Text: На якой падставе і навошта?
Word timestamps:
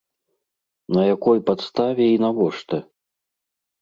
На 0.97 1.03
якой 1.15 1.39
падставе 1.51 2.05
і 2.15 2.19
навошта? 2.27 2.75